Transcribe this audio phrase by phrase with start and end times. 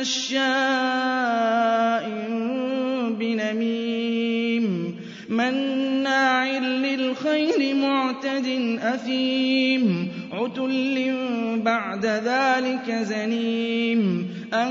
[0.00, 0.44] مَّشَّاءٍ
[3.20, 4.96] بِنَمِيمٍ
[5.28, 10.96] مَّنَّاعٍ لِّلْخَيْرِ مُعْتَدٍ أَثِيمٍ عُتُلٍّ
[11.64, 14.70] بَعْدَ ذَٰلِكَ زَنِيمٍ أَن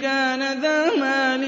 [0.00, 1.42] كَانَ ذَا مَالٍ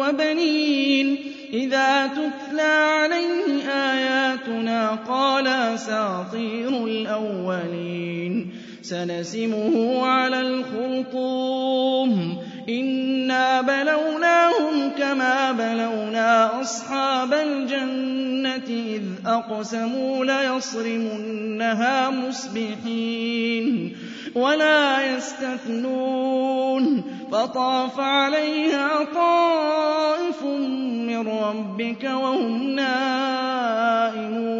[0.00, 1.16] وَبَنِينَ
[1.52, 8.50] إِذَا تُتْلَىٰ عَلَيْهِ آيَاتُنَا قَالَ أَسَاطِيرُ الْأَوَّلِينَ
[8.82, 12.38] سَنَسِمُهُ عَلَى الْخُرْطُومِ
[12.70, 23.96] إِنَّا بَلَوْنَاهُمْ كَمَا بَلَوْنَا أَصْحَابَ الْجَنَّةِ إِذْ أَقْسَمُوا لَيَصْرِمُنَّهَا مُصْبِحِينَ
[24.34, 30.42] وَلَا يَسْتَثْنُونَ فَطَافَ عَلَيْهَا طَائِفٌ
[31.08, 34.59] مِّن رَّبِّكَ وَهُمْ نَائِمُونَ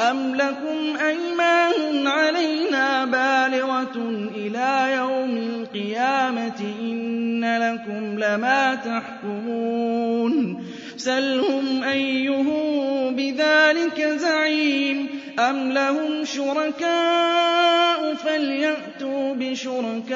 [0.00, 3.96] أَمْ لَكُمْ أَيْمَانٌ عَلَيْنَا بَالِغَةٌ
[4.36, 10.64] إِلَىٰ يَوْمِ الْقِيَامَةِ إِنَّ لَكُمْ لَمَا تَحْكُمُونَ
[10.96, 15.06] سَلْهُمْ أَيُّهُم بِذَٰلِكَ زَعِيمٌ
[15.38, 20.06] أَمْ لَهُمْ شُرَكَاءُ فَلْيَأْتُوا بِشُرَكَائِهِمْ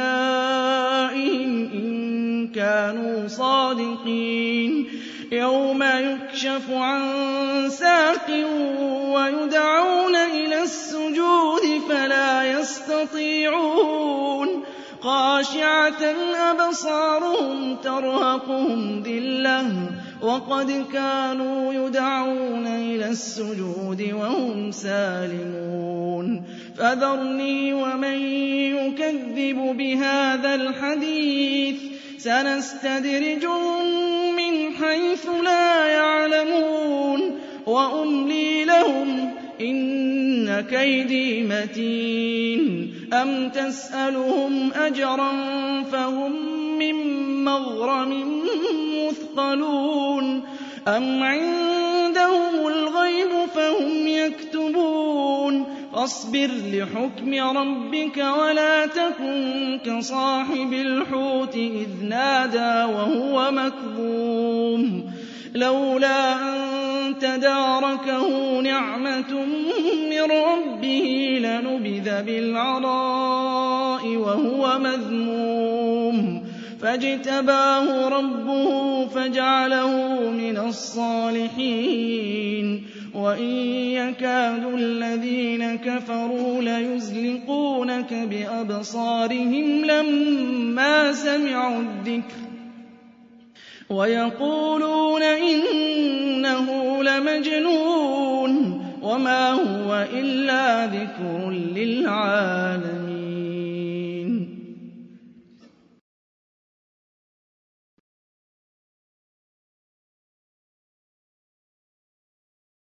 [1.74, 4.86] إِن كَانُوا صَادِقِينَ
[5.32, 7.02] يَوْمَ يُكْشَفُ عَن
[7.70, 8.30] سَاقٍ
[9.18, 14.48] وَيُدْعَوْنَ إِلَى السُّجُودِ فَلَا يَسْتَطِيعُونَ.
[15.02, 16.02] خَاشِعَةً
[16.50, 19.64] أَبْصَارُهُمْ تَرْهَقُهُمْ ذِلَّةٌ
[20.22, 26.42] وَقَدْ كَانُوا يُدْعَوْنَ إِلَى السُّجُودِ وَهُمْ سَالِمُونَ.
[26.78, 28.18] فَذَرْنِي وَمَن
[28.76, 31.76] يُكَذِّبُ بِهَٰذَا الْحَدِيثِ
[32.18, 33.84] سَنَسْتَدْرِجُهُم
[34.36, 35.67] مِّنْ حَيْثُ لَا
[37.78, 42.90] وَأُمْلِي لَهُمْ ۚ إِنَّ كَيْدِي مَتِينٌ.
[43.12, 45.32] أَمْ تَسْأَلُهُمْ أَجْرًا
[45.92, 46.32] فَهُم
[46.78, 46.94] مِّن
[47.44, 48.42] مَّغْرَمٍ
[48.98, 50.42] مُّثْقَلُونَ.
[50.88, 55.78] أَمْ عِندَهُمُ الْغَيْبُ فَهُمْ يَكْتُبُونَ.
[55.92, 65.12] فاصبر لحكم ربك ولا تكن كصاحب الحوت إذ نادى وهو مكظوم.
[65.54, 66.77] لولا أن
[67.20, 69.46] تداركه نعمة
[70.10, 76.42] من ربه لنبذ بالعراء وهو مذموم.
[76.82, 82.18] فاجتباه ربه فجعله من الصالحين.
[83.14, 83.52] وإن
[83.92, 92.47] يكاد الذين كفروا ليزلقونك بأبصارهم لما سمعوا الذكر.
[93.90, 96.66] ويقولون إنه
[97.02, 102.57] لمجنون وما هو إلا ذكر للعالمين.